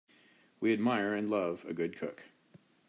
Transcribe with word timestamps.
We 0.59 0.73
admire 0.73 1.13
and 1.13 1.29
love 1.29 1.63
a 1.63 1.73
good 1.75 1.95
cook. 1.95 2.23